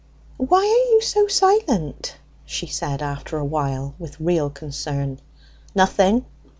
[0.37, 5.19] "Why are you so silent?" she said, after a while, with real concern.
[5.75, 6.25] "Nothing."